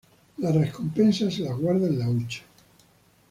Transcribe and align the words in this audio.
Las 0.39 0.55
recompensas 0.55 1.31
se 1.35 1.43
las 1.43 1.55
guardan 1.55 1.89
en 1.91 1.99
la 1.99 2.09
hucha. 2.09 2.41